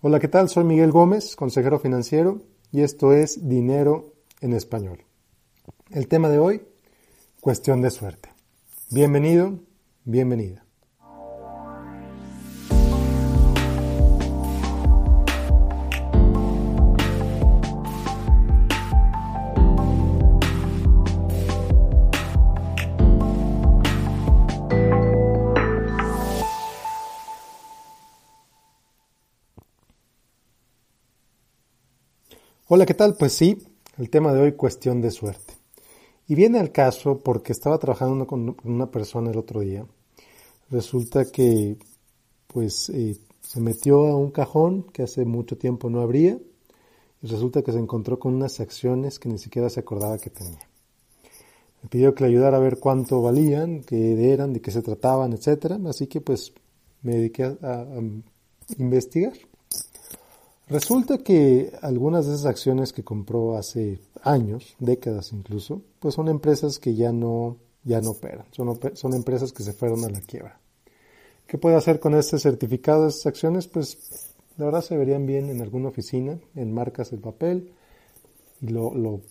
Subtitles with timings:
[0.00, 0.48] Hola, ¿qué tal?
[0.48, 5.04] Soy Miguel Gómez, consejero financiero, y esto es Dinero en Español.
[5.90, 6.62] El tema de hoy,
[7.40, 8.28] cuestión de suerte.
[8.90, 9.58] Bienvenido,
[10.04, 10.67] bienvenida.
[32.70, 33.14] Hola, ¿qué tal?
[33.14, 33.56] Pues sí,
[33.96, 35.54] el tema de hoy, cuestión de suerte.
[36.26, 39.86] Y viene al caso porque estaba trabajando con una persona el otro día.
[40.70, 41.78] Resulta que,
[42.46, 46.38] pues, eh, se metió a un cajón que hace mucho tiempo no abría
[47.22, 50.68] y resulta que se encontró con unas acciones que ni siquiera se acordaba que tenía.
[51.82, 55.32] Me pidió que le ayudara a ver cuánto valían, qué eran, de qué se trataban,
[55.32, 55.78] etcétera.
[55.86, 56.52] Así que, pues,
[57.00, 57.86] me dediqué a
[58.76, 59.32] investigar.
[60.68, 66.78] Resulta que algunas de esas acciones que compró hace años, décadas incluso, pues son empresas
[66.78, 70.60] que ya no, ya no operan, son, son empresas que se fueron a la quiebra.
[71.46, 73.66] ¿Qué puede hacer con este certificado de acciones?
[73.66, 77.72] Pues la verdad se verían bien en alguna oficina, en marcas de papel,
[78.60, 79.22] y lo, lo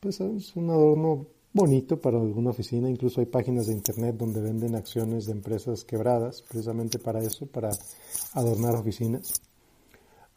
[0.00, 4.74] pues es un adorno bonito para alguna oficina, incluso hay páginas de internet donde venden
[4.74, 7.70] acciones de empresas quebradas, precisamente para eso, para
[8.32, 9.42] adornar oficinas.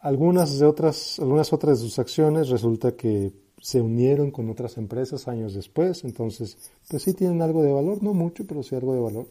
[0.06, 5.26] Algunas de otras, algunas otras de sus acciones resulta que se unieron con otras empresas
[5.26, 6.56] años después, entonces,
[6.88, 9.26] pues sí tienen algo de valor, no mucho, pero sí algo de valor.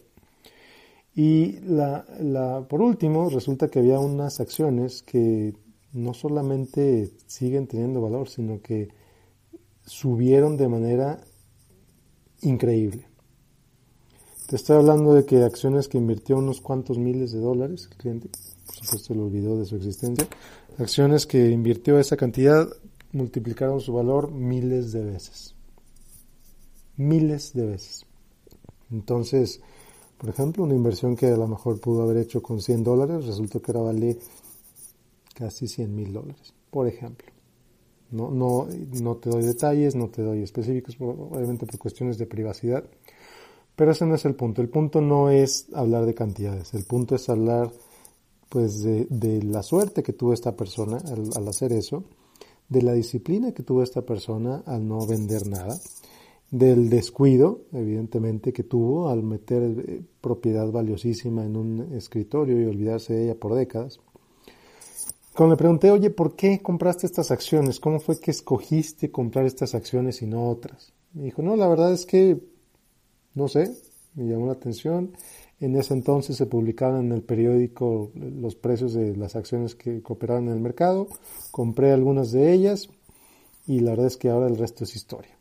[1.14, 5.54] Y la, la, por último, resulta que había unas acciones que
[5.94, 8.90] no solamente siguen teniendo valor, sino que
[9.86, 11.22] subieron de manera
[12.42, 13.06] increíble.
[14.46, 18.28] Te estoy hablando de que acciones que invirtió unos cuantos miles de dólares el cliente,
[18.64, 20.28] por supuesto le olvidó de su existencia,
[20.78, 22.68] acciones que invirtió esa cantidad
[23.12, 25.54] multiplicaron su valor miles de veces.
[26.96, 28.06] Miles de veces.
[28.90, 29.60] Entonces,
[30.18, 33.60] por ejemplo, una inversión que a lo mejor pudo haber hecho con 100 dólares, resultó
[33.60, 34.18] que ahora vale
[35.34, 37.26] casi 100 mil dólares, por ejemplo.
[38.10, 38.68] No, no,
[39.02, 42.84] no te doy detalles, no te doy específicos, obviamente por cuestiones de privacidad,
[43.74, 44.62] pero ese no es el punto.
[44.62, 47.70] El punto no es hablar de cantidades, el punto es hablar
[48.48, 52.04] pues de, de la suerte que tuvo esta persona al, al, hacer eso,
[52.68, 55.78] de la disciplina que tuvo esta persona al no vender nada,
[56.50, 63.14] del descuido, evidentemente, que tuvo al meter eh, propiedad valiosísima en un escritorio y olvidarse
[63.14, 64.00] de ella por décadas.
[65.34, 67.78] Cuando le pregunté, oye, ¿por qué compraste estas acciones?
[67.78, 70.94] ¿Cómo fue que escogiste comprar estas acciones y no otras?
[71.12, 72.40] Me dijo, no, la verdad es que,
[73.34, 73.76] no sé,
[74.14, 75.12] me llamó la atención
[75.60, 80.48] en ese entonces se publicaban en el periódico los precios de las acciones que cooperaban
[80.48, 81.08] en el mercado.
[81.50, 82.88] Compré algunas de ellas
[83.66, 85.36] y la verdad es que ahora el resto es historia.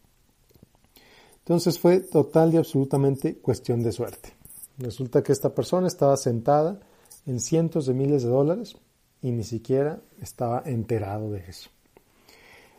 [1.40, 4.34] Entonces fue total y absolutamente cuestión de suerte.
[4.78, 6.80] Resulta que esta persona estaba sentada
[7.26, 8.76] en cientos de miles de dólares
[9.22, 11.70] y ni siquiera estaba enterado de eso.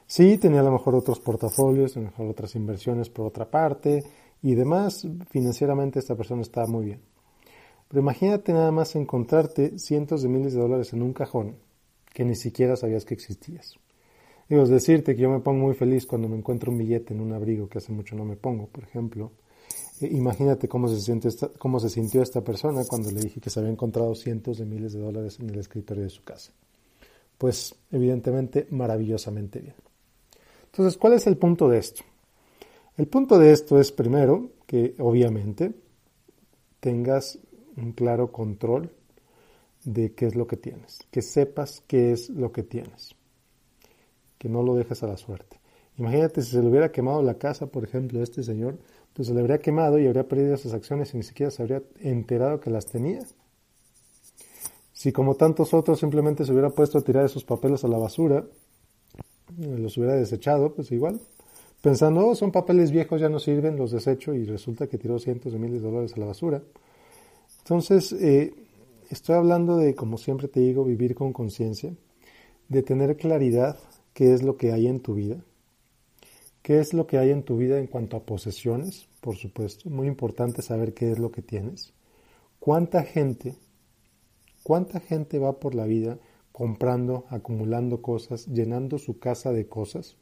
[0.06, 4.04] Sí, tenía a lo mejor otros portafolios, a lo mejor otras inversiones por otra parte
[4.42, 5.06] y demás.
[5.30, 7.15] Financieramente esta persona estaba muy bien.
[7.88, 11.56] Pero imagínate nada más encontrarte cientos de miles de dólares en un cajón
[12.12, 13.78] que ni siquiera sabías que existías.
[14.48, 17.20] Digo, es decirte que yo me pongo muy feliz cuando me encuentro un billete en
[17.20, 19.32] un abrigo que hace mucho no me pongo, por ejemplo.
[20.00, 21.20] Eh, imagínate cómo se,
[21.58, 24.92] cómo se sintió esta persona cuando le dije que se había encontrado cientos de miles
[24.92, 26.52] de dólares en el escritorio de su casa.
[27.38, 29.74] Pues evidentemente maravillosamente bien.
[30.66, 32.02] Entonces, ¿cuál es el punto de esto?
[32.96, 35.74] El punto de esto es primero que obviamente
[36.80, 37.38] tengas
[37.76, 38.90] un claro control
[39.84, 43.14] de qué es lo que tienes, que sepas qué es lo que tienes,
[44.38, 45.60] que no lo dejes a la suerte.
[45.98, 48.78] Imagínate si se le hubiera quemado la casa, por ejemplo, a este señor,
[49.14, 51.82] pues se le habría quemado y habría perdido esas acciones y ni siquiera se habría
[52.00, 53.20] enterado que las tenía.
[54.92, 58.44] Si como tantos otros simplemente se hubiera puesto a tirar esos papeles a la basura,
[59.56, 61.20] los hubiera desechado, pues igual,
[61.80, 65.52] pensando, oh, son papeles viejos, ya no sirven, los desecho y resulta que tiró cientos
[65.52, 66.62] de miles de dólares a la basura.
[67.66, 68.54] Entonces, eh,
[69.10, 71.92] estoy hablando de, como siempre te digo, vivir con conciencia,
[72.68, 73.76] de tener claridad
[74.12, 75.44] qué es lo que hay en tu vida,
[76.62, 80.06] qué es lo que hay en tu vida en cuanto a posesiones, por supuesto, muy
[80.06, 81.92] importante saber qué es lo que tienes,
[82.60, 83.56] cuánta gente,
[84.62, 86.20] cuánta gente va por la vida
[86.52, 90.16] comprando, acumulando cosas, llenando su casa de cosas.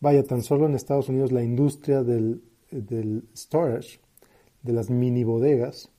[0.00, 4.00] Vaya, tan solo en Estados Unidos la industria del, del storage,
[4.62, 5.90] de las mini bodegas,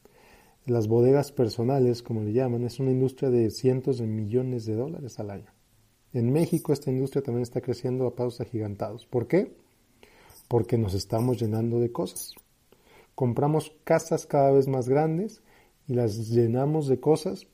[0.70, 5.20] las bodegas personales, como le llaman, es una industria de cientos de millones de dólares
[5.20, 5.52] al año.
[6.14, 9.06] En México esta industria también está creciendo a pasos agigantados.
[9.06, 9.54] ¿Por qué?
[10.48, 12.34] Porque nos estamos llenando de cosas.
[13.14, 15.42] Compramos casas cada vez más grandes
[15.88, 17.48] y las llenamos de cosas,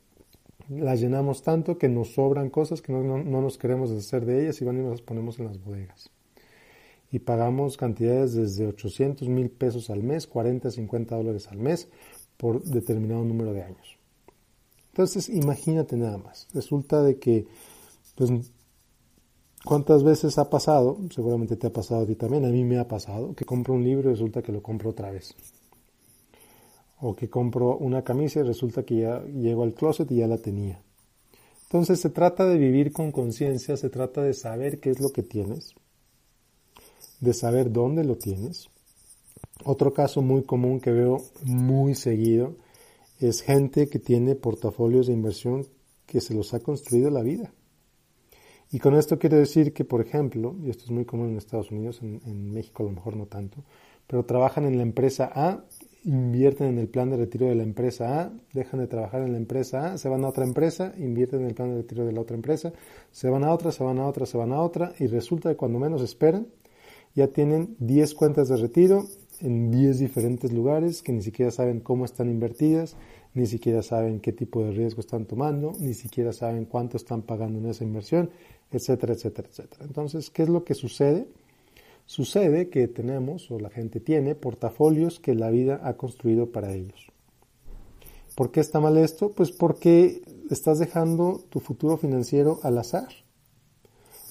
[0.70, 4.66] las llenamos tanto que nos sobran cosas que no, nos queremos deshacer de ellas y
[4.66, 6.12] van y las ponemos en las bodegas.
[7.12, 11.88] Y pagamos cantidades desde 800 mil pesos al mes, 40, 50 dólares al mes
[12.38, 13.98] por determinado número de años.
[14.92, 16.48] Entonces, imagínate nada más.
[16.54, 17.48] Resulta de que,
[18.16, 18.32] pues,
[19.66, 20.98] ¿cuántas veces ha pasado?
[21.14, 23.84] Seguramente te ha pasado a ti también, a mí me ha pasado, que compro un
[23.84, 25.36] libro y resulta que lo compro otra vez.
[27.02, 30.38] O que compro una camisa y resulta que ya llego al closet y ya la
[30.38, 30.82] tenía.
[31.64, 35.24] Entonces se trata de vivir con conciencia, se trata de saber qué es lo que
[35.24, 35.76] tienes,
[37.20, 38.70] de saber dónde lo tienes,
[39.64, 42.56] otro caso muy común que veo muy seguido
[43.20, 45.66] es gente que tiene portafolios de inversión
[46.06, 47.54] que se los ha construido la vida.
[48.72, 51.72] Y con esto quiero decir que, por ejemplo, y esto es muy común en Estados
[51.72, 53.64] Unidos, en, México a lo mejor no tanto,
[54.08, 55.64] pero trabajan en la empresa A,
[56.04, 59.38] invierten en el plan de retiro de la empresa A, dejan de trabajar en la
[59.38, 62.22] empresa A, se van a otra empresa, invierten en el plan de retiro de la
[62.22, 62.74] otra empresa,
[63.12, 65.56] se van a otra, se van a otra, se van a otra, y resulta que
[65.56, 66.48] cuando menos esperan,
[67.16, 69.06] ya tienen 10 cuentas de retiro
[69.42, 72.96] en 10 diferentes lugares que ni siquiera saben cómo están invertidas,
[73.34, 77.60] ni siquiera saben qué tipo de riesgo están tomando, ni siquiera saben cuánto están pagando
[77.60, 78.30] en esa inversión,
[78.72, 79.86] etcétera, etcétera, etcétera.
[79.86, 81.28] Entonces, ¿qué es lo que sucede?
[82.06, 87.12] Sucede que tenemos, o la gente tiene, portafolios que la vida ha construido para ellos.
[88.36, 89.32] ¿Por qué está mal esto?
[89.32, 93.10] Pues porque estás dejando tu futuro financiero al azar.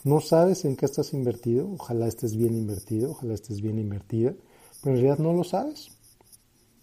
[0.05, 4.35] No sabes en qué estás invertido, ojalá estés bien invertido, ojalá estés bien invertida
[4.85, 5.89] pero en realidad no lo sabes.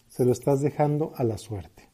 [0.09, 1.87] Se lo estás dejando a la suerte.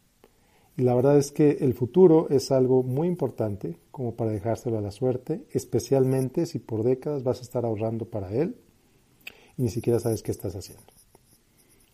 [0.78, 4.82] Y la verdad es que el futuro es algo muy importante como para dejárselo a
[4.82, 8.56] la suerte, especialmente si por décadas vas a estar ahorrando para él
[9.58, 10.86] y ni siquiera sabes qué estás haciendo.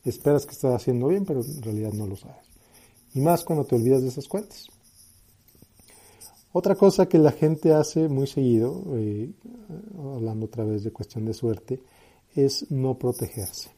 [0.03, 2.45] Esperas que estás haciendo bien, pero en realidad no lo sabes.
[3.15, 4.67] Y más cuando te olvidas de esas cuentas.
[6.51, 9.31] Otra cosa que la gente hace muy seguido, eh,
[9.97, 11.81] hablando otra vez de cuestión de suerte,
[12.35, 13.71] es no protegerse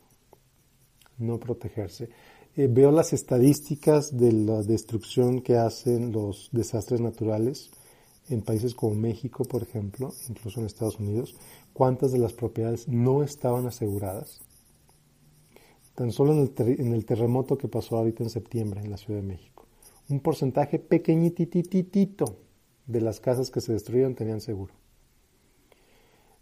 [1.17, 2.09] no protegerse.
[2.55, 7.69] Eh, veo las estadísticas de la destrucción que hacen los desastres naturales
[8.29, 11.35] en países como México, por ejemplo, incluso en Estados Unidos,
[11.73, 14.41] cuántas de las propiedades no estaban aseguradas.
[15.95, 19.27] Tan solo en el, el terremoto que pasó ahorita en septiembre en la Ciudad de
[19.27, 19.65] México,
[20.09, 22.37] un porcentaje pequeñitititito
[22.87, 24.73] de las casas que se destruyeron tenían seguro.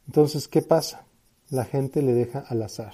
[0.05, 1.07] Entonces, ¿qué pasa?
[1.49, 2.93] La gente le deja al azar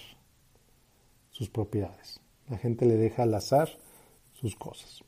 [1.39, 2.19] sus propiedades.
[2.49, 3.69] La gente le deja al azar
[4.33, 5.03] sus cosas.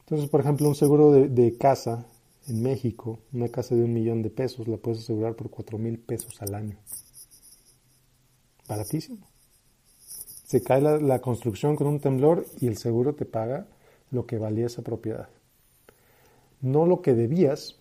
[0.00, 2.04] Entonces, por ejemplo, un seguro de, casa
[2.48, 6.00] en México, una casa de un millón de pesos, la puedes asegurar por cuatro mil
[6.00, 6.76] pesos al año.
[8.68, 9.28] Baratísimo.
[10.44, 13.68] Se cae la, la, construcción con un temblor y el seguro te paga
[14.10, 15.28] lo que valía esa propiedad.
[16.60, 17.76] No lo que debías,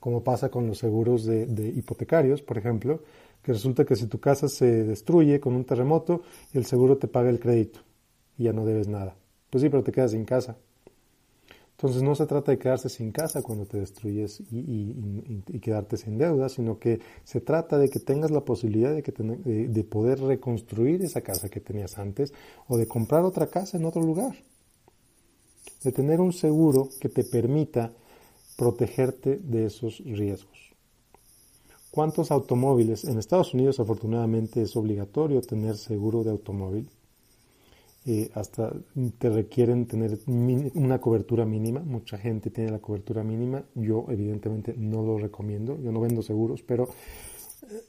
[0.00, 3.02] como pasa con los seguros de, hipotecarios, por ejemplo,
[3.42, 6.22] que resulta que si tu casa se destruye con un terremoto,
[6.52, 7.80] el seguro te paga el crédito
[8.36, 9.16] y ya no debes nada.
[9.50, 10.56] Pues sí, pero te quedas sin casa.
[11.78, 16.48] Entonces no se trata de quedarse sin casa cuando te destruyes y, quedarte sin deuda,
[16.48, 21.20] sino que se trata de que tengas la posibilidad de, que de poder reconstruir esa
[21.20, 22.32] casa que tenías antes
[22.66, 24.34] o de comprar otra casa en otro lugar.
[25.84, 27.92] De tener un seguro que te permita
[28.58, 30.74] protegerte de esos riesgos.
[31.92, 33.04] ¿Cuántos automóviles?
[33.04, 36.88] En Estados Unidos afortunadamente es obligatorio tener seguro de automóvil.
[38.04, 38.72] Eh, hasta
[39.18, 41.80] te requieren tener una cobertura mínima.
[41.80, 43.62] Mucha gente tiene la cobertura mínima.
[43.76, 45.78] Yo evidentemente no lo recomiendo.
[45.80, 46.88] Yo no vendo seguros, pero
[47.70, 47.82] eh,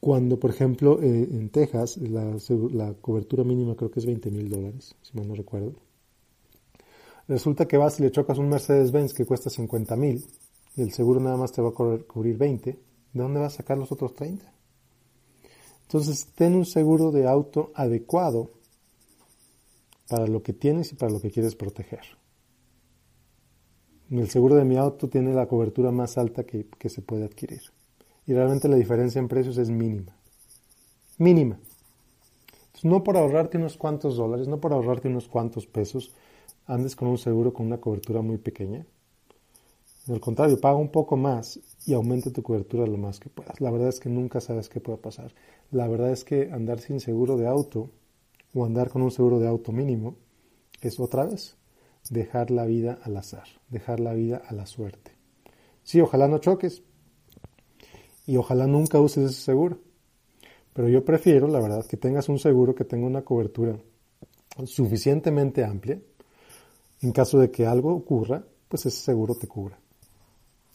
[0.00, 2.38] cuando, por ejemplo, eh, en Texas la,
[2.72, 5.74] la, cobertura mínima creo que es 20 mil dólares, si mal no recuerdo.
[7.30, 10.26] Resulta que vas y le chocas un Mercedes-Benz que cuesta 50 mil
[10.74, 13.78] y el seguro nada más te va a cubrir 20, ¿de dónde vas a sacar
[13.78, 14.52] los otros 30?
[15.82, 18.50] Entonces, ten un seguro de auto adecuado
[20.08, 22.02] para lo que tienes y para lo que quieres proteger.
[24.10, 27.60] El seguro de mi auto tiene la cobertura más alta que, se puede adquirir.
[28.26, 30.16] Y realmente la diferencia en precios es mínima.
[31.18, 31.60] Mínima.
[32.82, 36.12] No por ahorrarte unos cuantos dólares, no por ahorrarte unos cuantos pesos,
[36.70, 38.86] andes con un seguro con una cobertura muy pequeña
[40.08, 43.60] al contrario, paga un poco más y aumenta tu cobertura lo más que puedas.
[43.60, 45.32] La verdad es que nunca sabes qué puede pasar.
[45.70, 47.90] La verdad es que andar sin seguro de auto
[48.54, 50.16] o andar con un seguro de auto mínimo
[50.80, 51.56] es otra vez
[52.08, 55.12] dejar la vida al azar, dejar la vida a la suerte.
[55.82, 56.82] Sí, ojalá no choques
[58.26, 59.78] y ojalá nunca uses ese seguro.
[60.72, 63.76] Pero yo prefiero, la verdad, que tengas un seguro que tenga una cobertura
[64.64, 66.00] suficientemente amplia.
[67.02, 69.78] En caso de que algo ocurra, pues ese seguro te cubra.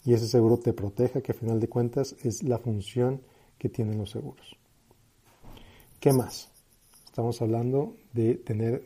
[0.04, 3.22] Y ese seguro te proteja, que a final de cuentas es la función
[3.58, 4.56] que tienen los seguros.
[6.00, 6.48] ¿Qué más?
[7.06, 8.84] Estamos hablando de tener,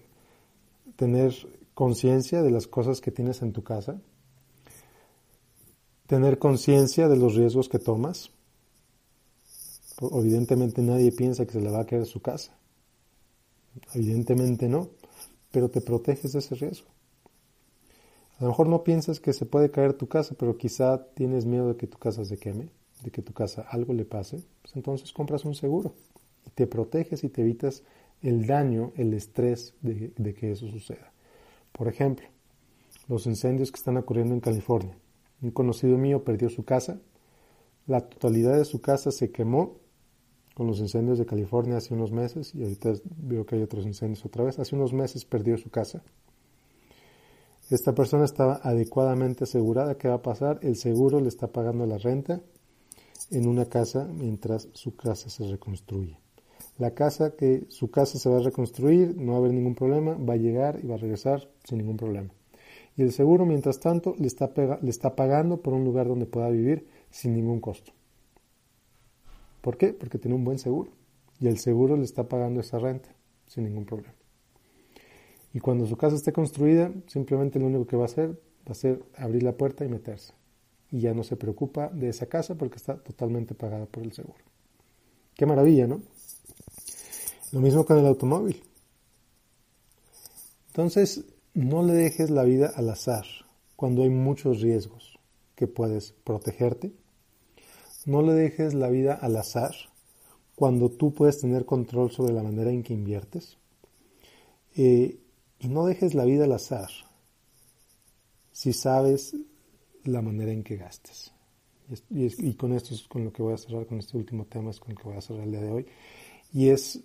[0.96, 1.34] tener
[1.74, 4.00] conciencia de las cosas que tienes en tu casa,
[6.06, 8.30] tener conciencia de los riesgos que tomas.
[10.00, 12.56] Evidentemente nadie piensa que se le va a caer su casa.
[13.94, 14.90] Evidentemente no,
[15.50, 16.88] pero te proteges de ese riesgo.
[18.40, 21.68] A lo mejor no piensas que se puede caer tu casa, pero quizá tienes miedo
[21.68, 22.70] de que tu casa se queme,
[23.02, 25.92] de que tu casa algo le pase, pues entonces compras un seguro
[26.46, 27.82] y te proteges y te evitas
[28.22, 31.12] el daño, el estrés de, que eso suceda.
[31.72, 32.26] Por ejemplo,
[33.08, 34.96] los incendios que están ocurriendo en California.
[35.42, 36.98] Un conocido mío perdió su casa,
[37.86, 39.76] la totalidad de su casa se quemó
[40.54, 44.24] con los incendios de California hace unos meses y ahorita veo que hay otros incendios
[44.24, 44.58] otra vez.
[44.58, 46.02] Hace unos meses perdió su casa.
[47.70, 51.98] Esta persona estaba adecuadamente asegurada que va a pasar, el seguro le está pagando la
[51.98, 52.40] renta
[53.30, 56.18] en una casa mientras su casa se reconstruye
[56.80, 60.14] la casa que su casa se va a reconstruir, no va a haber ningún problema,
[60.14, 62.30] va a llegar y va a regresar sin ningún problema.
[62.96, 64.50] Y el seguro, mientras tanto, le está,
[64.80, 67.92] le está pagando por un lugar donde pueda vivir sin ningún costo.
[69.60, 69.92] ¿Por qué?
[69.92, 70.90] Porque tiene un buen seguro.
[71.38, 73.10] Y el seguro le está pagando esa renta
[73.46, 74.14] sin ningún problema.
[75.52, 78.74] Y cuando su casa esté construida, simplemente lo único que va a hacer va a
[78.74, 80.32] ser abrir la puerta y meterse.
[80.90, 84.44] Y ya no se preocupa de esa casa porque está totalmente pagada por el seguro.
[85.34, 86.02] Qué maravilla, ¿no?
[87.52, 88.62] Lo mismo con el automóvil.
[90.68, 93.24] Entonces, no le dejes la vida al azar
[93.74, 95.18] cuando hay muchos riesgos
[95.56, 96.92] que puedes protegerte.
[98.06, 99.74] No le dejes la vida al azar
[100.54, 103.56] cuando tú puedes tener control sobre la manera en que inviertes.
[104.76, 105.18] Eh,
[105.60, 106.90] y no dejes la vida al azar
[108.52, 109.36] si sabes
[110.04, 111.32] la manera en que gastes.
[112.10, 114.70] Y, y, con esto es con lo que voy a cerrar, con este último tema
[114.70, 115.86] es con el que voy a cerrar el día de hoy.
[116.52, 117.02] Y es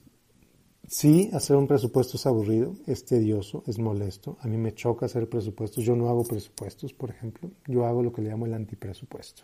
[0.88, 4.38] Sí, hacer un presupuesto es aburrido, es tedioso, es molesto.
[4.42, 5.84] A mí me choca hacer presupuestos.
[5.84, 7.50] Yo no hago presupuestos, por ejemplo.
[7.66, 9.44] Yo hago lo que le llamo el antipresupuesto.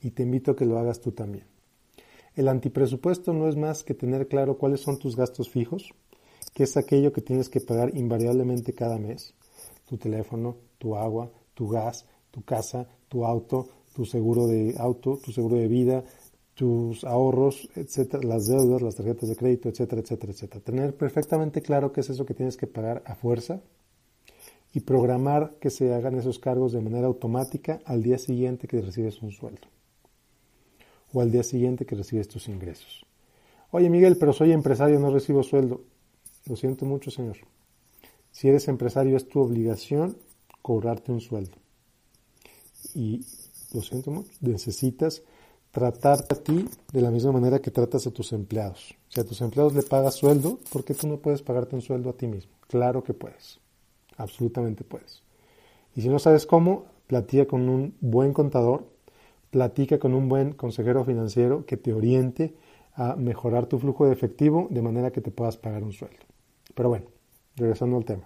[0.00, 1.44] Y te invito a que lo hagas tú también.
[2.34, 5.94] El antipresupuesto no es más que tener claro cuáles son tus gastos fijos,
[6.54, 9.34] que es aquello que tienes que pagar invariablemente cada mes.
[9.86, 15.32] Tu teléfono, tu agua, tu gas, tu casa, tu auto, tu seguro de auto, tu
[15.32, 16.04] seguro de vida,
[16.54, 20.64] tus ahorros, etcétera, las deudas, las tarjetas de crédito, etcétera, etcétera, etcétera.
[20.64, 23.60] Tener perfectamente claro qué es eso que tienes que pagar a fuerza
[24.72, 29.20] y programar que se hagan esos cargos de manera automática al día siguiente que recibes
[29.22, 29.66] un sueldo
[31.12, 33.04] o al día siguiente que recibes tus ingresos.
[33.72, 35.82] Oye Miguel, pero soy empresario, no recibo sueldo.
[36.50, 37.36] Lo siento mucho, señor.
[38.32, 40.16] Si eres empresario es tu obligación
[40.62, 41.56] cobrarte un sueldo.
[42.92, 43.24] Y
[43.72, 45.22] lo siento mucho, necesitas
[45.70, 48.96] tratarte a ti de la misma manera que tratas a tus empleados.
[49.08, 52.10] Si a tus empleados le pagas sueldo, ¿por qué tú no puedes pagarte un sueldo
[52.10, 52.50] a ti mismo?
[52.66, 53.60] Claro que puedes,
[54.16, 55.22] absolutamente puedes.
[55.94, 58.88] Y si no sabes cómo, platica con un buen contador,
[59.52, 62.56] platica con un buen consejero financiero que te oriente
[62.94, 66.29] a mejorar tu flujo de efectivo de manera que te puedas pagar un sueldo.
[66.80, 67.04] Pero bueno,
[67.56, 68.22] regresando al tema.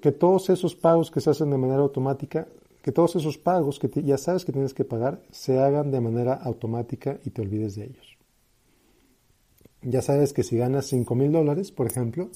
[0.00, 2.48] Que todos esos pagos que se hacen de manera automática
[2.80, 6.32] que todos esos pagos que ya sabes que tienes que pagar se hagan de manera
[6.32, 8.16] automática y te olvides de ellos.
[9.82, 12.30] Ya sabes que si ganas 5 mil dólares, por ejemplo,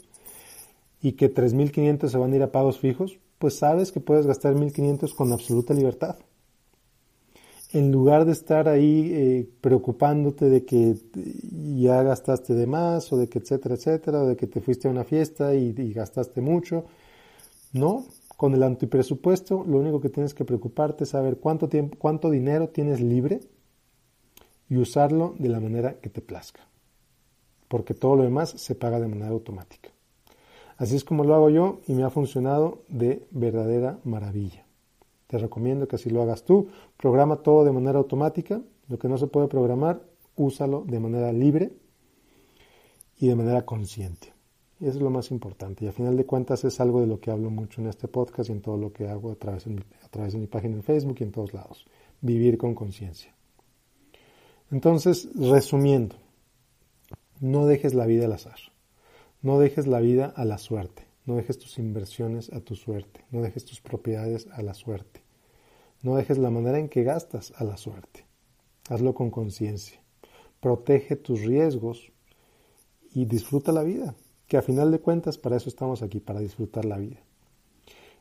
[1.01, 4.55] y que 3.500 se van a ir a pagos fijos, pues sabes que puedes gastar
[4.55, 6.17] 1.500 con absoluta libertad.
[7.73, 10.97] En lugar de estar ahí eh, preocupándote de que
[11.77, 14.91] ya gastaste de más o de que etcétera, etcétera, o de que te fuiste a
[14.91, 16.85] una fiesta y gastaste mucho,
[17.73, 18.07] no,
[18.37, 22.69] con el antipresupuesto, lo único que tienes que preocuparte es saber cuánto, tiempo, cuánto dinero
[22.69, 23.41] tienes libre
[24.69, 26.61] y usarlo de la manera que te plazca.
[27.69, 29.91] Porque todo lo demás se paga de manera automática.
[30.77, 34.66] Así es como lo hago yo y me ha funcionado de verdadera maravilla.
[35.27, 36.69] Te recomiendo que así lo hagas tú.
[36.97, 38.61] Programa todo de manera automática.
[38.89, 40.03] Lo que no se puede programar,
[40.37, 41.73] úsalo de manera libre
[43.19, 44.33] y de manera consciente.
[44.79, 45.85] Y eso es lo más importante.
[45.85, 48.51] Y a final de cuentas es algo de lo que hablo mucho en este podcast
[48.51, 50.77] y en todo lo que hago a través de mi, a través de mi página
[50.77, 51.87] en Facebook y en todos lados.
[52.21, 53.35] Vivir con conciencia.
[54.71, 56.17] Entonces, resumiendo,
[57.41, 58.59] no dejes la vida al azar.
[59.43, 61.07] No dejes la vida a la suerte.
[61.27, 63.25] No dejes tus inversiones a tu suerte.
[63.31, 65.23] No dejes tus propiedades a la suerte.
[66.03, 68.25] No dejes la manera en que gastas a la suerte.
[68.89, 70.01] Hazlo con conciencia.
[70.61, 72.13] Protege tus riesgos
[73.13, 74.15] y disfruta la vida,
[74.47, 77.21] que a final de cuentas para eso estamos aquí, para disfrutar la vida.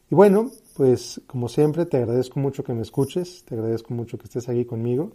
[0.09, 4.25] Y bueno, pues como siempre te agradezco mucho que me escuches, te agradezco mucho que
[4.25, 5.12] estés aquí conmigo.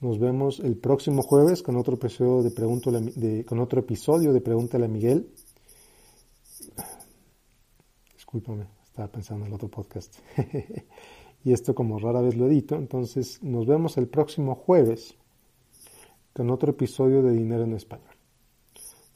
[0.00, 4.40] Nos vemos el próximo jueves con otro episodio de, Pregúntale, de, con otro episodio de
[4.40, 5.28] Pregúntale a Miguel.
[8.84, 10.16] Estaba pensando en el otro podcast.
[11.44, 15.16] y esto como rara vez lo edito, entonces nos vemos el próximo jueves
[16.32, 18.16] con otro episodio de Dinero en Español.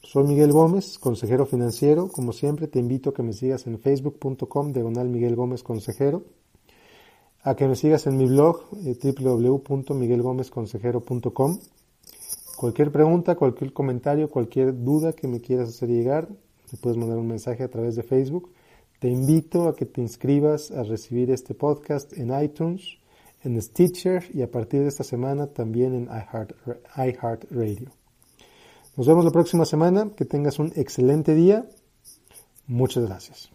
[0.03, 2.09] Soy Miguel Gómez, consejero financiero.
[2.09, 6.25] Como siempre, te invito a que me sigas en facebook.com diagonal Miguel Gómez Consejero,
[7.43, 11.59] a que me sigas en mi blog eh, www.miguelgomezconsejero.com.
[12.57, 16.29] Cualquier pregunta, cualquier comentario, cualquier duda que me quieras hacer llegar,
[16.73, 18.51] me puedes mandar un mensaje a través de Facebook.
[19.01, 22.99] Te invito a que te inscribas a recibir este podcast en iTunes,
[23.43, 26.09] en Stitcher y a partir de esta semana también en
[26.97, 27.91] iHeartRadio.
[28.99, 30.11] Nos vemos la próxima semana.
[30.15, 31.67] Que tengas un excelente día.
[32.67, 33.51] Muchas gracias.